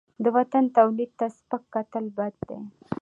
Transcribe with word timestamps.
د 0.23 0.25
وطن 0.35 0.63
تولید 0.77 1.11
ته 1.19 1.25
سپک 1.37 1.63
کتل 1.73 2.05
بد 2.17 2.35
دي. 2.47 2.59